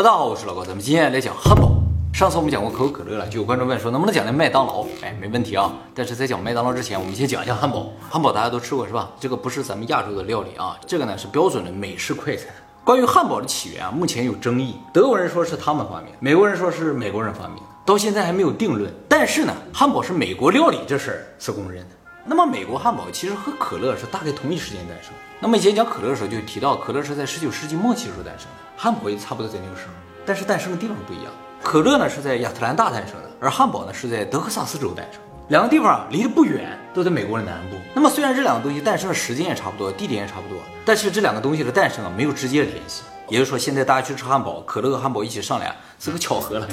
[0.00, 1.72] 大家好，我是老高，咱们今天来讲汉堡。
[2.14, 4.86] 上次我们讲过可口可乐了，就有观众问说能不能讲讲麦当劳？
[5.02, 5.70] 哎，没问题啊。
[5.94, 7.92] 但是在讲麦当劳之前，我们先讲一下汉堡。
[8.08, 9.10] 汉堡大家都吃过是吧？
[9.20, 12.46] 这个不是咱们亚洲的料理啊，这个呢是标准的美式快餐。
[12.82, 14.76] 关于汉堡的起源啊，目前有争议。
[14.90, 18.90] 德国人说是他们发明，美国人说是美国人发明，到现在还没有定论。
[19.06, 21.94] 但是呢，汉堡是美国料理这事儿是公认的。
[22.24, 25.12] 那么美国汉堡其实和可乐是大概同一时间诞生。
[25.40, 29.92] 那么以前讲可乐的时候就提到，可乐是在十九世纪末期时候诞生的，汉堡也差不多在那个时候，
[30.24, 31.26] 但是诞生的地方不一样。
[31.62, 35.20] 可乐呢是在亚特兰大诞生的，而汉堡呢是在德克萨斯州诞生。
[35.48, 37.76] 两个地方离得不远，都在美国的南部。
[37.92, 43.02] 那么虽然这两个东西诞生的时间也差不多，地点也差不多，但是这两个东西的诞生啊没有直接的联系。
[43.28, 46.66] 也就是说，现在大家去吃汉堡，可乐和汉堡一起上来啊是个巧合了。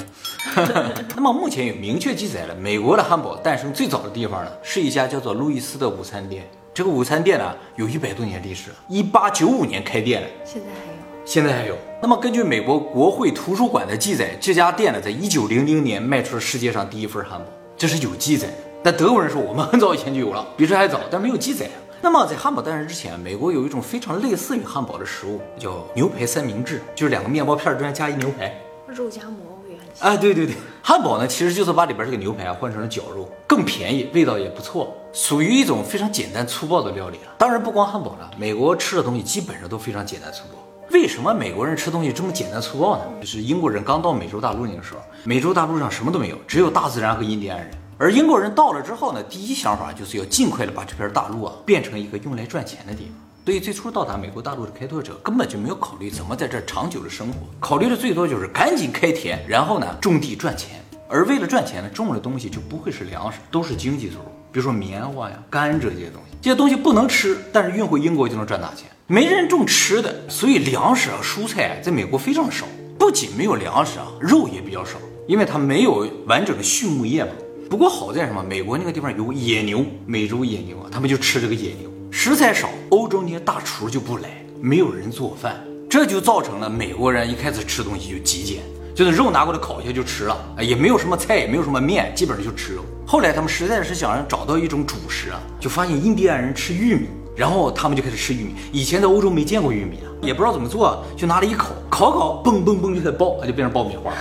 [1.14, 6.48] 那么目前有明确记载了，美国的汉堡诞生最早的地方呢，是一家叫做路易斯的午餐店。
[6.72, 10.87] 这个午餐店呢，有一百多年历史，一八九五年开店的，现在还有。
[11.28, 11.76] 现在还有。
[12.00, 17.44] 那么根据美国国会图书馆的记载，这家店呢，在一九零零年卖出了世界上第一份汉堡，
[17.76, 18.54] 这是有记载的。
[18.82, 21.68] 但德国人说我们很早以前就有了，比这还早，但没有记载。
[22.00, 30.10] 那么在汉堡诞生之前，美国有一种非常类似于汉堡的食物，叫牛排三明治，就是两个面包片中间加一牛排，肉夹馍我也很喜欢。
[30.10, 37.34] 哎，对对对，汉堡呢其实就是把里边这个牛排啊换成了绞肉，更便宜，味道也不错，属于一种非常简单粗暴的料理了。
[37.36, 40.57] 当然不光汉堡了，美国吃的东西基本上都非常简单粗暴。
[40.90, 43.04] 为什么美国人吃东西这么简单粗暴呢？
[43.20, 47.70] 就是英国人刚到美洲大陆那个时候，美洲大陆上什么都没有，只有大自然和印第安人。
[47.98, 53.12] 而英国人到了之后呢，第一想法就是要尽快的把这片大陆啊变成一个用来赚钱的地方。
[53.44, 60.82] 所以最初到达美国大陆的开拓者根本就没有考虑怎么在这长久的生活，考虑的最多就是赶紧开田，然后呢种地赚钱。
[61.06, 66.36] 而为了赚钱呢，种的东西就不会是粮食，都是经济作物，比如说棉花呀、甘蔗这些东西。
[66.40, 68.88] 这些东西不能吃，但是运回英国就能赚大钱。
[69.06, 72.66] 没人种吃的，所以粮食啊、蔬菜在美国非常少。
[72.98, 77.30] 不仅没有粮食啊，肉也比较少，因为它没有完整的畜牧业嘛。
[77.70, 78.42] 不过好在什么？
[78.42, 81.90] 美国那个地方有野牛，美洲野牛啊，他们就吃这个野牛。
[82.10, 88.62] 食材少，欧洲那些大厨就不来，没有人做饭，这就造成了美国人一开始吃东西就极简，
[88.98, 92.82] 就是肉拿过来烤一下就吃了，也没有什么菜，也没有什么面，基本上就吃肉。
[93.06, 98.56] 后来他们实在是想找到一种主食啊，就发现印第安人吃玉米，然后他们就开始吃玉米。
[98.72, 104.12] 以前在欧洲没见过玉米啊，也不知道怎么做，就拿了一烤，烤烤，嘣嘣嘣就开始爆，它就变成爆米花。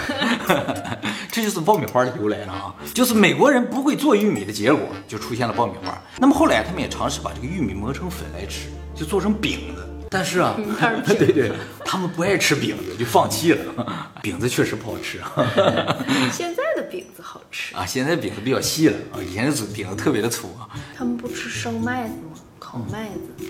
[1.31, 2.75] 这就是爆米花的由来了啊！
[2.93, 5.99] 就是美国人不会做玉米的结果，就出现了爆米花。
[6.19, 9.83] 那么后来他们也尝试把这个玉米磨成粉来吃，就做成饼子。
[10.09, 10.55] 但是啊，
[11.05, 11.51] 对对，
[11.85, 14.11] 他们不爱吃饼子，就放弃了。
[14.21, 15.31] 饼子确实不好吃啊。
[16.31, 20.67] 现在的饼子好吃啊，现在饼子比较细了啊，以前的饼子特别的粗啊。
[20.97, 22.39] 他们不吃生麦子吗？
[22.59, 23.45] 烤麦子。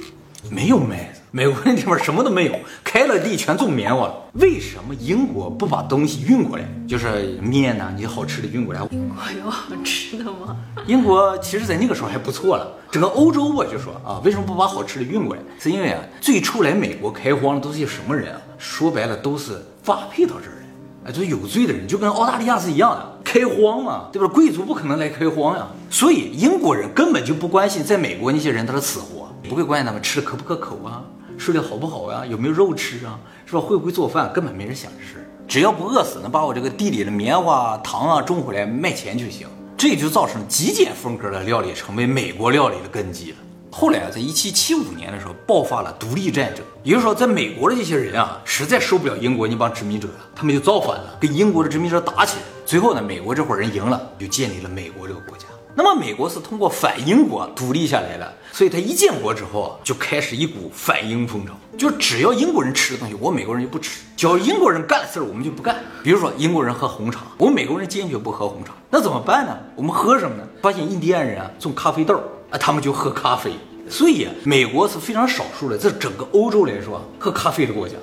[0.49, 4.15] 没有麦子，美国那地方什么都没有，开了地全种棉花了。
[4.33, 6.63] 为什么英国不把东西运过来？
[6.87, 8.79] 就是面呐，你好吃的运过来。
[8.91, 10.55] 英国有好吃的吗？
[10.87, 12.71] 英国其实在那个时候还不错了。
[12.89, 15.41] 整个欧洲我就说啊，为什么不把好吃的运过来？
[15.59, 18.41] 是因为啊，最初来美国开荒的都是些什么人啊？
[18.57, 24.27] 说白了都是发配到这儿的，哎，就是有罪的人，就跟澳大利亚是一样的，开荒嘛，对吧？
[24.29, 29.27] 贵族不可能来开荒呀，所以英国人根本就不关心在美国那些人他的死活。
[29.47, 31.01] 不会关心他们吃的可不可口啊，
[31.37, 33.59] 睡得好不好呀，有没有肉吃啊，是吧？
[33.59, 35.29] 会不会做饭，根本没人想这事。
[35.47, 39.47] 只要不饿死，能把我这个地里的棉花、糖啊种回来卖钱就行。
[39.77, 43.37] 这就造成极简风格的料理成为美国料理的根基了。
[43.71, 52.43] 后来啊，在一七七五年的时候爆发了独立战争，也就是说，在美国的这些人啊，实在受不了英国那帮殖民者了，他们就造反了，跟英国的殖民者打起来。
[52.65, 55.45] 最后呢，美国这伙人赢了，就建立了美国这个国家。
[55.79, 65.75] 那么美国是通过反英国独立下来的，所以他一建国之后啊，就开始一股反英风潮，就只要英国人吃的东西，我美国人就不吃；只要英国人干的事儿，我们就不干。
[66.01, 69.55] 比如说英国人喝红茶，我们美国人坚决不喝红茶，那怎么办呢？
[69.75, 70.43] 我们喝什么呢？
[70.63, 72.15] 发现印第安人啊种咖啡豆
[72.49, 73.51] 啊，他们就喝咖啡。
[73.87, 77.93] 所以美国是非常少数的，在整个欧洲来说喝咖啡的国家。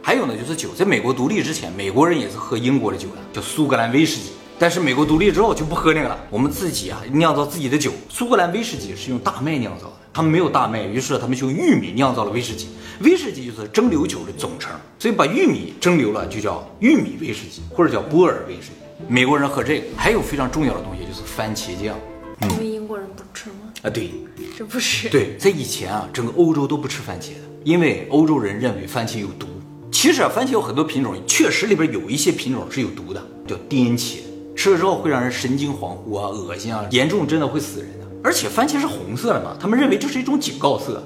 [0.00, 4.30] 还有呢，就是酒，在美国独立之前，美国人也是喝英国的酒的，叫苏格兰威士忌。
[4.60, 7.90] 但是美国独立之后就不喝那个了，我们自己啊酿造自己的酒。
[8.10, 12.68] 苏格兰威士忌是用大麦酿造的，他们没有大麦，于是他们就用玉米酿造了威士忌。
[13.00, 19.04] 威士忌就是蒸馏酒的总称，所以把玉米蒸馏了就叫玉米威士忌，或者叫波尔威士忌。
[19.08, 21.98] 美国人喝这个，还有非常重要的东西就是番茄酱。
[22.42, 23.72] 因为英国人不吃吗？
[23.80, 24.10] 啊，对，
[24.58, 29.46] 这不是对，在以前啊，整个欧洲都不吃番茄的，因为欧洲人认为番茄有毒。
[29.90, 34.18] 其实啊，番茄有很多品种，确实里边有一些品种是有毒的，叫颠茄。
[34.60, 38.06] 吃了之后会让人神经恍惚啊，恶心啊，严重真的会死人的。
[38.22, 41.02] 而且番茄是红色的嘛，他们认为这是一种警告色，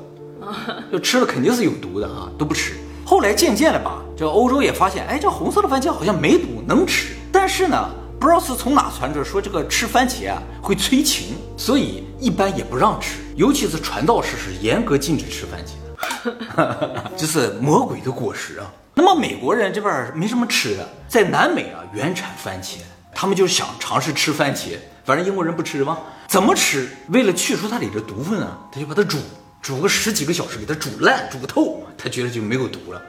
[0.91, 2.75] 就吃了肯定是有毒的啊，都不吃。
[3.05, 7.15] 后来渐渐的吧，这欧洲也发现，哎，这红色的番茄好像没毒，能吃。
[7.31, 18.67] 但是呢，不知道是从哪传着说这个吃番茄啊会催情，所以一般也不让吃，尤其是传道士是严格禁止吃番茄的， 这是魔鬼的果实啊。
[18.97, 22.79] 那么美国人这边没什么吃的，在南美啊原产番茄，
[23.25, 25.97] 他们就想尝试吃番茄，反正英国人不吃嘛？
[26.29, 26.87] 怎么吃？
[27.09, 29.17] 为了去除它里的毒分啊，他就把它煮，
[29.62, 33.00] 煮个十几个小时，给它煮烂、煮透，他觉得就没有毒了，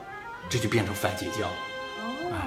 [0.48, 1.50] 这就变成番茄酱。
[2.32, 2.38] 哎，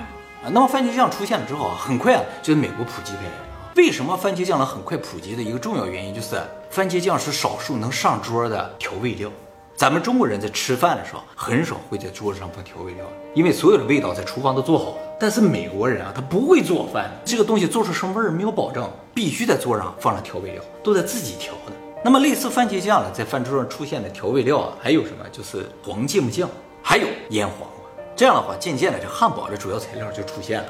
[0.42, 3.72] 啊，那么番茄酱出现了之后啊，很快啊就在美国普及开来了。
[3.76, 9.30] 为什么番茄酱能很快普及的一个重要原因，就是番茄酱是少数能上桌的调味料。
[9.78, 14.96] 咱们中国人在吃饭的时候，很少会在桌子上放调味料，因为所有的味道在厨房都做好了。
[15.20, 21.72] 但是美国人啊，他不会做饭，这个东西做出什么味儿没有保证，必须在桌上放上调味料，都在自己调的。
[22.04, 25.24] 那么类似番茄酱呢，在饭桌上出现的调味料啊，还有什么？
[25.30, 26.50] 就是黄芥末酱，
[26.82, 27.68] 还有腌黄瓜。
[28.16, 30.66] 这样的话，渐渐的这汉堡的主要材料就出现了。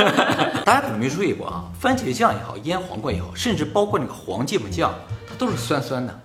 [0.64, 4.94] 大家可能没注意过啊，番茄酱也好，腌黄瓜也好，甚至包括那个黄芥末酱，
[5.28, 6.20] 它都是酸酸的。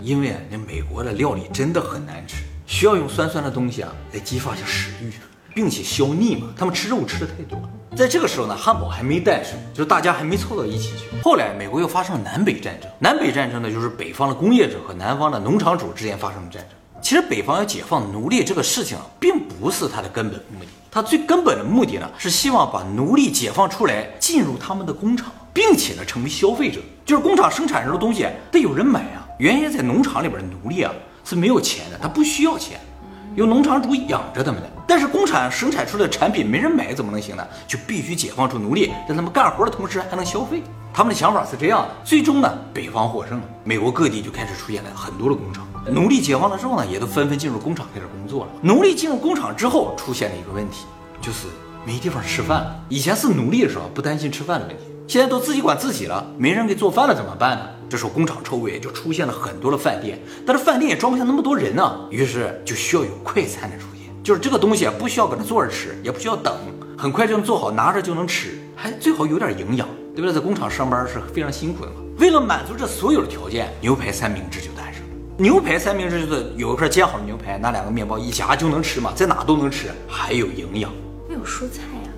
[0.00, 2.36] 因为啊，那美国的料理真的很难吃，
[2.66, 5.12] 需要用酸酸的东西啊来激发一下食欲，
[5.54, 6.48] 并且消腻嘛。
[6.56, 7.68] 他们吃肉吃的太多了。
[7.96, 11.20] 在这个时候呢，汉堡还没诞生，就是大家还没凑到一起去。
[11.22, 16.78] 后来美国又发生了南北战争，南北战争呢，就是北方的工业者和南方的农场主之间发生的战争。
[17.00, 29.27] 其实北方要解放奴隶这个事情啊，并不是它的根本目的，它最根本的目的呢，是希望把奴隶解放出来，进入他们的工厂，并且呢，成为消费者，就是工厂生产出的东西得有人买啊。
[29.38, 30.92] 原先在农场里边奴隶啊
[31.24, 32.80] 是没有钱的，他不需要钱，
[33.36, 34.68] 由农场主养着他们的。
[34.84, 37.46] 但是工厂生产出的产品没人买怎么能行呢？
[37.66, 40.60] 就必须解放出奴隶，让他们干活的同时还能消费。
[40.92, 41.90] 他们的想法是这样的。
[42.04, 45.64] 最终呢，北方获胜了，美国各地就开始出现了很多的工厂。
[45.86, 48.50] 奴隶解放了之后呢，也都纷纷进入工厂开始工作了。
[48.60, 50.86] 奴隶进入工厂之后，出现了一个问题，
[51.20, 51.46] 就是
[51.86, 52.76] 没地方吃饭了。
[52.88, 57.64] 以前是奴隶的时候不担心吃饭的问题，现在都自己管自己了，没人给做饭了怎么办呢？
[57.88, 66.54] 这时候工厂周围就出现了很多的饭店，但是饭店也装不下那么多人呢，于是就需要有快餐的出现，就是这个东西啊，不需要搁那坐着吃，也不需要等，
[66.94, 70.32] 很快就能做好，拿着就能吃，还最好有点营养，对不对？
[70.34, 71.96] 在工厂上班是非常辛苦的嘛。
[72.18, 75.08] 为了满足这所有的条件，牛排三明治就诞生了。
[75.38, 80.92] 牛排三明治就是有一块煎好的牛排，拿两个面包一夹就能吃嘛，在哪都能吃，还有营养
[81.26, 82.10] 没有蔬菜呀、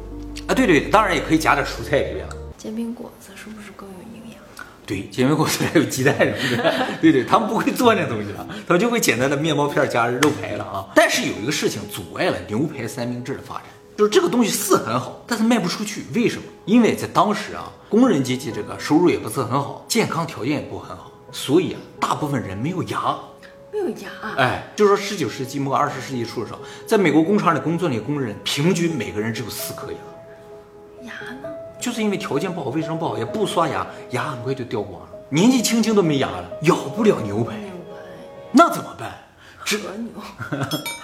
[0.49, 0.51] 啊！
[0.53, 2.35] 对对，当然也可以夹点蔬菜里面了。
[2.61, 4.39] 煎饼果子是不是更有营养？
[4.85, 10.85] 对，煎饼果子还有鸡蛋什么的，对对，他们不会做那东西了，他们就会简单的面包片加肉排了啊。
[10.95, 13.65] 但是有一个事情阻碍了牛排三明治的发展，
[13.97, 16.05] 就是这个东西是很好，但是卖不出去。
[16.15, 16.43] 为什么？
[16.67, 23.17] 因为在当时啊，工人阶级这个收入也不是很好，健康条件也不很好，所以啊，大部分人没有牙。
[23.73, 29.99] 没有牙、哎，就说十九世纪末二十世纪初的时候，在美国工厂里工作那些工人，平均每个人只有四颗牙。
[31.81, 35.09] 就是因为条件不好，卫生不好，也不刷牙，牙很快就掉光了。
[35.31, 38.01] 年纪轻轻都没牙了，咬不了牛排，牛排、
[38.53, 39.13] 那怎么办？
[39.63, 40.11] 和牛，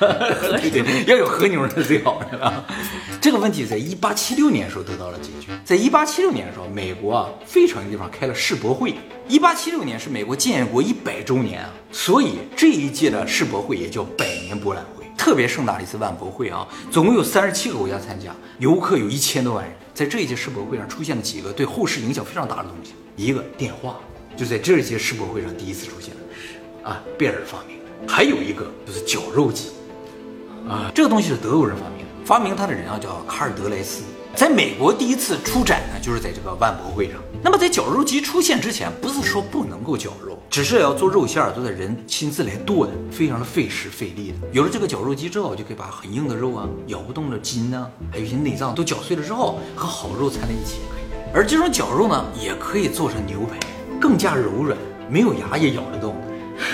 [0.59, 2.65] 对对，要有和牛是最好的了。
[3.21, 5.53] 这个问题在一八七六年的时候得到了解决。
[5.65, 8.95] 在一八七六年的时候，美国啊费城的地方开了世博会。
[9.29, 19.75] 一八七六年是美国建国一百周年啊，所以这一届的世博会也叫百年博览会，特别盛大的一次万博会啊，总共有三十七个国家参加，游客有一千多万人。
[19.95, 23.97] 在这一届世博会上出现了几个对后世影响非常大的东西，一个电话，
[24.37, 28.13] 就在这一届世博会上第一次出现了，啊，贝尔发明的。
[28.13, 29.71] 还有一个就是绞肉机，
[30.69, 34.03] 啊，这个东西是德国人发明的，发明它的人啊叫卡尔德莱斯，
[34.37, 37.17] 在美国第一次出展呢，就是在这个万博会上。
[37.43, 44.37] 那么在绞肉机出现之前，不是说不能够绞肉，只是要做肉馅儿都得人亲自来剁的，非常的费时费力的。
[44.53, 50.81] 有了这个绞肉机之后，就可以把很硬的肉啊、咬不动的筋啊，还有一些内脏都绞碎了之后，和好肉掺在一起。
[51.33, 53.59] 而这种绞肉呢，也可以做成牛排，
[53.99, 54.77] 更加柔软，
[55.09, 56.15] 没有牙也咬得动，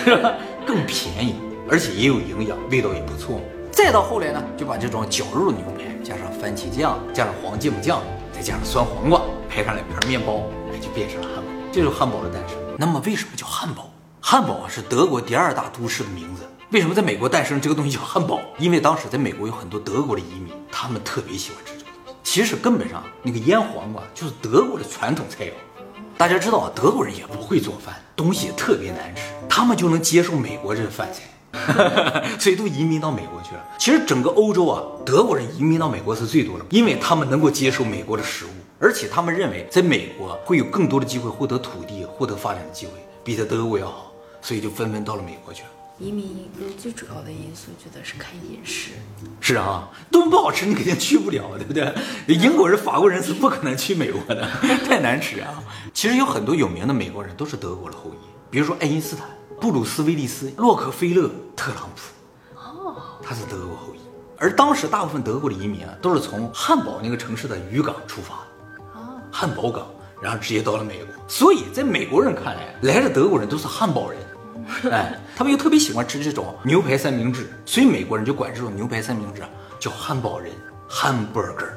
[0.66, 1.36] 更便宜，
[1.70, 3.40] 而且也有营养，味道也不错。
[3.84, 8.00] 再到后来呢，就把这种绞肉的牛排加上番茄酱，加上黄芥末酱，
[8.32, 9.20] 再加上酸黄瓜，
[9.50, 11.50] 配上两片面包，哎，就变成了汉堡。
[11.72, 12.56] 这就是汉堡的诞生。
[12.78, 13.90] 那么为什么叫汉堡？
[14.20, 16.44] 汉堡啊是德国第二大都市的名字。
[16.70, 18.40] 为什么在美国诞生这个东西叫汉堡？
[18.56, 22.14] 因为当时在美国有很多德国的移民，他们特别喜欢吃这个东西。
[22.22, 25.50] 其实根本上那个腌黄瓜就是德国的传统菜肴。
[26.16, 31.22] 大家知道啊，德国人也不会做饭，东西也特别难吃，他们就能接受美国这个饭菜，
[32.38, 33.64] 所以都移民到美国去了。
[33.78, 42.92] 其实整个欧洲啊，德国人移民到美国是最多的，因为他们能够接受美国的食物，而且他们认为在美国会有更多的机会获得土地、获得发展的机会，
[43.24, 45.68] 比在德国要好，所以就纷纷到了美国去了。
[45.98, 48.90] 移民一个最主要的因素，觉得是看饮食。
[49.40, 51.94] 是啊，东不好吃你肯定去不了，对不对？
[52.26, 54.48] 英国人、法国人是不可能去美国的，
[54.88, 55.62] 太难吃啊。
[55.94, 59.28] 其实有很多有名的美国人都是德国的后裔，比如说爱因斯坦、
[59.62, 63.98] 布鲁斯威利斯、洛克菲勒、特朗普，哦，他是德国后裔。
[64.36, 68.34] 而当时大部分德国的移民啊，都是从汉堡那个城市的渔港出发，
[68.98, 69.86] 哦，汉堡港，
[70.20, 71.14] 然后直接到了美国。
[71.28, 74.18] 所以在美国人看来，来的德国人都是汉堡人。
[74.90, 80.50] 哎，他们又特别喜欢吃这种牛排三明治，所以美国人就管这种牛排三明治啊叫汉堡人
[80.90, 81.70] （hamburger）。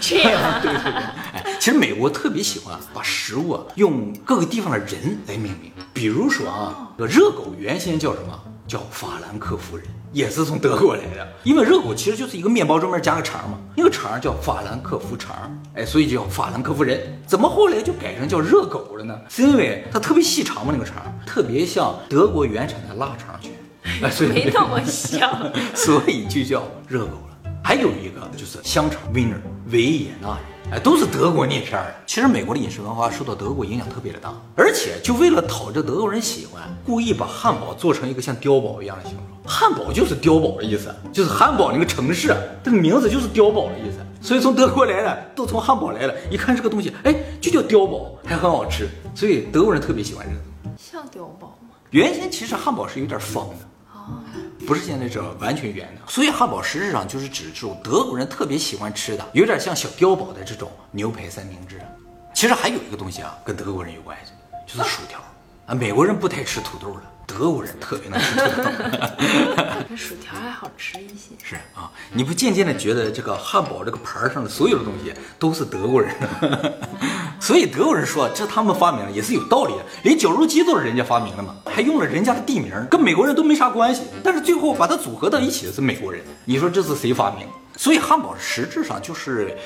[0.00, 0.92] 这样， 对对对。
[1.32, 8.38] 哎，其实美国特别喜欢把食物啊用各个地方的人来命名，比如说啊，这个热狗原先叫什么？
[8.66, 11.26] 叫法兰克福人，也是从德国来的。
[11.42, 15.34] 因为热狗其实就是一个面包专门加个肠嘛，那个肠叫法兰克福肠，
[15.74, 17.20] 哎，所以就叫法兰克福人。
[17.26, 19.18] 怎么后来就改成叫热狗了呢？
[19.28, 23.50] 是因为它特别细长嘛，那个肠特别像德国原产的腊肠卷，
[24.02, 27.50] 哎，所以 没那么像， 所以就叫热狗了。
[27.64, 29.34] 还有一个就是香肠 Wiener
[29.70, 30.38] 维也纳。
[30.72, 31.92] 哎，都是德国那片儿。
[32.06, 39.26] 其实美国的饮食文化受到德国影响特别的大，而且就为了讨这德国人喜欢，故意把汉堡做成一个像碉堡一样的形状。
[39.44, 43.98] 汉堡就是碉堡的意思，就是汉堡那个城市，这个名字就是碉堡的意思。
[44.20, 50.76] 所以从德国来的都从汉堡来的，一看这个东西，哎，就叫碉堡，还很好吃，所以德国人特别喜欢这个。
[50.78, 51.70] 像碉堡吗？
[51.90, 53.56] 原先其实汉堡是有点方的。
[54.70, 61.80] 不是现在这完全圆的，所以汉堡实质上就是指这种德国人特别喜欢吃的，有点像小碉堡的这种牛排三明治。
[62.32, 64.30] 其实还有一个东西啊，跟德国人有关系，
[64.72, 65.18] 就是薯条
[65.66, 65.74] 啊。
[65.74, 67.02] 美国人不太吃土豆了。
[67.32, 68.70] 德国人特别能吃土豆，
[69.88, 71.30] 这薯条还好吃一些。
[71.42, 76.78] 是啊，你不渐渐的觉得这个汉堡这个盘上的所有的东西都是德国人的？
[77.40, 84.02] 所以德国人说这他们发明的也是有道理的，连绞肉机都是人家发明的嘛，还用了人家的地名，跟美国人都没啥关系。
[84.22, 87.46] 但是最后把它组合到一起的是美国人，你说这是谁发明？
[87.76, 89.56] 所以汉堡实质上就是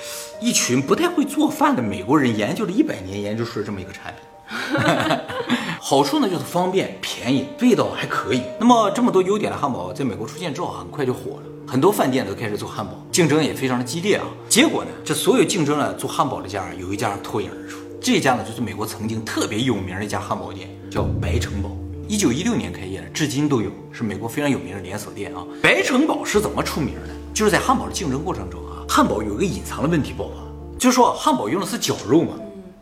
[0.41, 4.23] 一群不太会做饭的美国人研究了一百年研究出了这么一个产品。
[5.87, 8.41] 好处呢，就是方便、便宜，味道还可以。
[8.59, 14.25] 那么这么多优点的汉堡，在美国出现之后，很快就火了，很多饭店都开始做汉堡，竞争也非常的激烈啊。
[14.49, 21.71] 结果呢，这所有竞争了做汉堡的家，有一家脱颖而出，这家呢就是美国曾经特别有名的一家汉堡店，叫白城堡。
[22.09, 25.45] 一九一六年开业的，至今都有，是美国非常有名的连锁店啊。
[25.63, 27.11] 白城堡是怎么出名的？
[27.35, 32.31] 就是在汉堡的竞争过程中啊，汉堡有一个隐藏的问题爆发，就是说汉堡用的是绞肉嘛。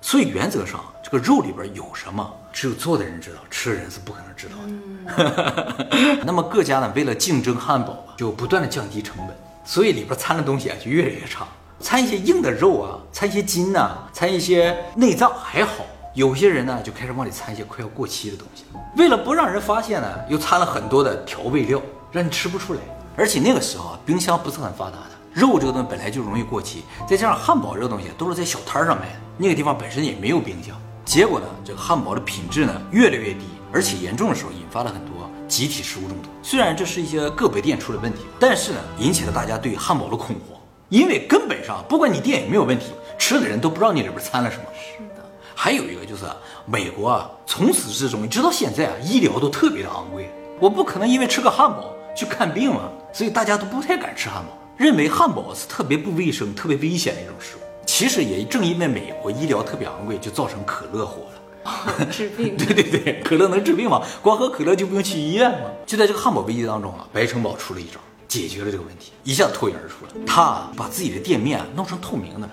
[0.00, 6.22] 所以原则上，这个肉里边有什么，只有做的人知道，吃的人是不可能知道的。
[6.24, 11.46] 那么各家呢，为了竞争汉堡，就不断的降低成本，所以里边掺的东西啊就越来越差，
[11.80, 18.64] 掺一些硬的肉啊，掺一些筋呐，掺一些内脏还好，有些人呢就开始往里掺一些快要过期的东西。
[18.96, 21.80] 为了不让人发现呢，又掺了很多的调味料，
[22.10, 22.80] 让你吃不出来。
[23.16, 25.10] 而且那个时候啊，冰箱不是很发达的。
[25.32, 33.40] 肉这个东西本来就容易过期，再加上汉堡这个东西都是在小摊上卖的，那个地方本身也没有冰箱，结果呢，这个汉堡的品质呢越来越低，
[33.72, 36.28] 而且严重的时候引发了很多集体食物中毒。
[36.42, 44.64] 虽然这是一些个别店出了问题，但是呢，引起了大家对汉堡的恐慌，因为根本上不管你店有没有问题，吃的人都不知道你里边掺了什么。
[44.74, 45.24] 是的。
[45.54, 46.24] 还有一个就是
[46.66, 50.30] 美国啊，从始至终直到现在啊，医疗都特别的昂贵，
[50.60, 54.56] 我不可能因为吃个汉堡去看病嘛，所以大家都不太敢吃汉堡。
[54.78, 57.60] 认为汉堡是特别不卫生、特别危险的一种食物。
[57.86, 62.06] 其实也正因为美国医疗特别昂贵，就造成可乐火了。
[62.10, 62.54] 治病？
[62.58, 64.02] 对对对，可乐能治病吗？
[64.20, 65.70] 光喝可乐就不用去医院吗？
[65.86, 70.24] 就在这个汉堡危机当中啊，白城堡出了一招，解决了这个问题，一下脱颖而出了。
[70.26, 72.52] 他把自己的店面弄成透明的了，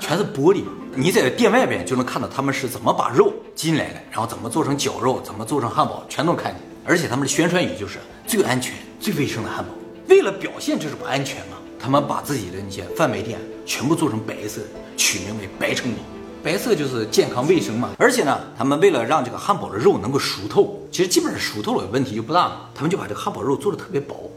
[0.00, 0.64] 全是玻璃，
[0.96, 6.60] 你在店外边就能看到他们是怎么把肉进来的，然后怎么做成绞肉，怎么做成汉堡，全都看见。
[6.84, 9.70] 而且他们的宣传语就是最安全、最卫生的汉堡。
[10.08, 11.58] 为了表现这种安全嘛。
[11.82, 14.60] 他们把自己的那些贩卖店全部做成白色，
[14.96, 15.98] 取名为“白城堡”。
[16.42, 17.90] 白色就是健康卫生嘛。
[17.98, 22.70] 而且呢，他们为了让这个汉堡的肉能够熟透，其实基本上熟透了问题就不大了。
[22.74, 24.30] 他们就把这个汉堡肉做的特别薄。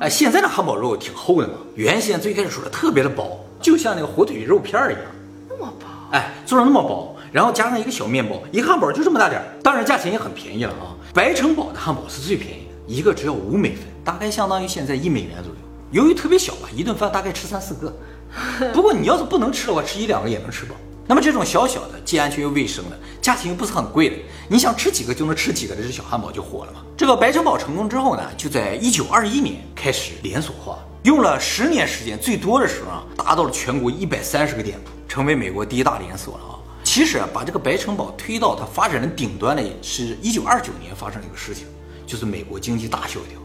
[0.00, 5.04] 哎，现在的汉堡肉挺厚的嘛，原先最开始说的特别的薄，就像那个火腿肉片儿一样，
[5.48, 5.86] 那么薄。
[6.12, 10.94] 哎，做的那么薄，然后加上一个小面包，一个汉堡就这么大点儿，当然价钱也很便宜了啊。
[11.12, 15.67] 白城堡的汉堡是最便宜的，一个只要五美分，大概相当于现在一美元左右。
[15.90, 17.92] 由于特别小吧，一顿饭大概吃三四个。
[18.74, 20.74] 不过你要是不能吃的话，吃一两个也能吃饱。
[21.06, 24.16] 那么这种小小的、既安全又卫生的，价钱又不是很贵的，
[24.48, 26.80] 你想吃几个就能吃几个的这小汉堡就火了嘛。
[26.94, 36.54] 这个白城堡成功之后呢，就在一九二一年开始连锁化，用了十年时间，最多的时候啊，达到了全国一百三十个店铺，成为美国第一大连锁了啊。
[36.84, 41.64] 其实啊，把这个白城堡推到它发展的顶端的，是一九二九年发生的一个事情。
[42.06, 43.38] 就是美国经济大萧条。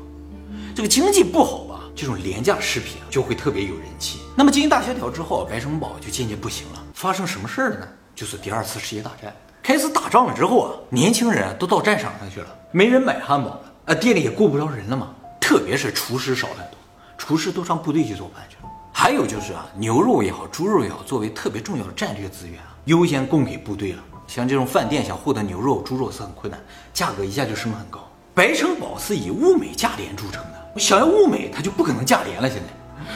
[0.73, 4.19] 这个经济不好吧，这种廉价食品就会特别有人气。
[4.35, 6.83] 那么经济大萧条之后，白城堡就渐渐不行了。
[6.93, 7.87] 发生什么事儿了呢？
[8.15, 15.13] 就是第二次世界大战开始打仗了之后啊，年轻人都到战场上去了，没人买汉堡了，啊，店里也雇不着人了嘛。
[15.39, 16.77] 特别是厨师少了很多，
[17.17, 18.69] 厨师都上部队去做饭去了。
[18.91, 24.03] 还有就是啊，牛肉也好，猪肉也好，作为特别重要的战略资源啊，优先供给部队了。
[24.27, 26.59] 像这种饭店想获得牛肉、猪肉是很困难，
[26.93, 27.99] 价格一下就升得很高。
[28.33, 32.61] 白城堡是以物美价廉著称的，想要物美，它就不可能价廉了，现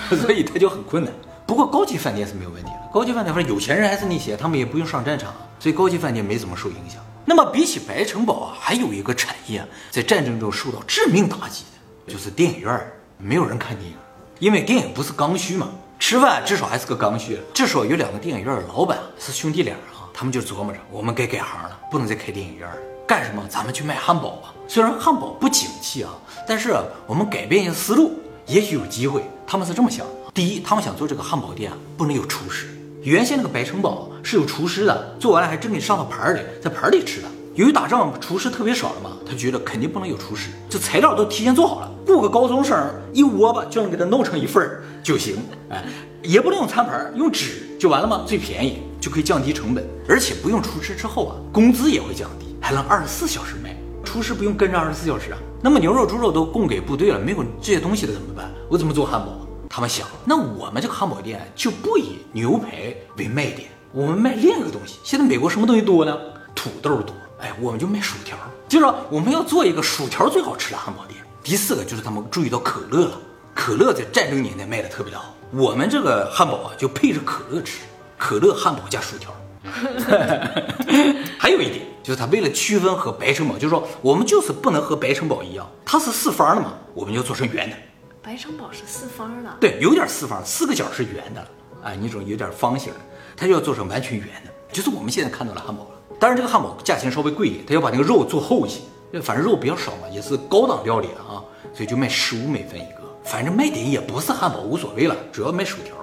[0.10, 1.14] 在， 所以它就很困难。
[1.46, 7.02] 不过高级饭店是没有问题的，高级饭店反正有钱人还是那些，他们也不用上战场，所以高级饭店没怎么受影响。
[7.26, 11.64] 那么比起白城堡啊，还有一个产业在战争中受到致命打击
[12.06, 13.96] 的，就是电影院儿，没有人看电影，
[14.40, 17.40] 因为电影不是刚需嘛，吃饭至少还是个刚需。
[17.54, 23.42] 至少有两个电影院的老板是兄弟俩啊，他们就琢磨着，我们该改行了，不能再开电影院了，干什么？
[23.50, 24.54] 咱们去卖汉堡吧。
[24.68, 26.12] 虽然汉堡不景气啊，
[26.46, 28.12] 但是我们改变一下思路，
[28.46, 29.24] 也许有机会。
[29.48, 32.68] 他们是这么想：第一，他们想做这个汉堡店啊，不能有厨师。
[33.04, 37.28] 原先那个白城堡是有厨师的，做完了还真给上到盘里，在盘里吃的。
[37.56, 42.78] 由于打仗厨师特别少了嘛，他觉得肯定不能有厨师，这材料都提前做好了，雇个高中生
[43.14, 45.38] 一窝吧就能给他弄成一份儿就行。
[45.70, 45.82] 哎，
[46.22, 48.26] 也不能用餐盘，用纸就完了吗？
[48.28, 53.74] 最便宜就可以降低成本，而且不用厨师之后啊，工资也会降低，还能二十四小时卖。
[54.04, 55.38] 厨师不用跟着二十四小时啊。
[55.64, 58.52] 那么牛肉、猪肉都供给部队了，没有这些东西了怎么办？
[58.70, 59.40] 我怎么做汉堡？
[59.70, 65.00] 他们想，那我们这个汉堡店就不以牛排为卖点，我们卖另一个东西。
[65.02, 66.14] 现在美国什么东西多呢？
[66.54, 67.16] 土豆多。
[67.40, 71.18] 哎，我们就卖薯条，就是说我们要做一个薯条最好吃的汉堡店。
[71.42, 73.18] 第四个就是他们注意到可乐了，
[73.56, 77.84] 可乐在战争年代卖的特别的好，我们这个汉堡啊就配着可乐吃，
[78.18, 79.34] 可乐汉堡加薯条。
[81.38, 87.76] 还有一点就是他为了区分和白城堡，就是说我们就是不能和白城堡一样，它是四方的嘛，我们就做成圆的。
[88.24, 91.48] 白城堡是四方的，对，有点四方，四个角是圆的了，
[91.84, 93.00] 哎，那种有点方形的，
[93.36, 95.90] 它就要做成完全圆的，就是我们现在看到的汉堡了。
[96.18, 101.44] 当然，这个汉堡价钱稍微贵一点，他要把那个肉做厚一些，反正肉比较少嘛，也是高档料理了啊，
[101.74, 103.02] 所以就卖十五美分一个。
[103.26, 105.94] 反正卖点也不是汉堡，无所谓了，主要卖薯条。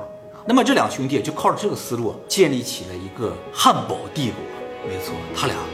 [0.47, 4.37] 那么这两兄弟就靠着这个思路建立起了一个汉堡帝国。
[4.87, 5.74] 没错，他俩就是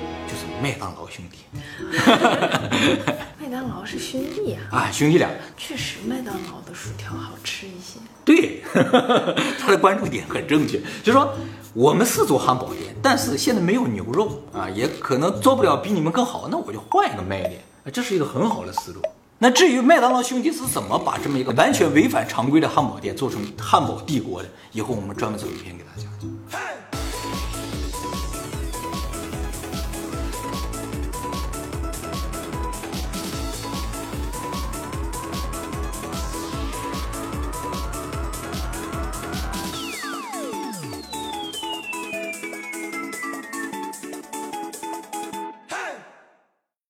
[0.62, 1.38] 麦当劳兄弟。
[3.40, 5.28] 麦当劳是兄弟啊，啊，兄弟俩。
[5.56, 7.98] 确实麦当劳的薯条好吃一些。
[8.24, 8.62] 对，
[9.58, 11.34] 他的关注点很正确，就是说
[11.72, 17.60] 我们是做汉堡店，但是现在没有牛肉啊，也可能做不了比你们更好，那我就换一个卖点，
[17.92, 19.02] 这是一个很好的思路。
[19.38, 26.30] 那至于麦当劳兄弟是怎么把这么一个完全违反常规的汉堡店做成汉堡帝国的，以后我们专门做一篇给大家讲。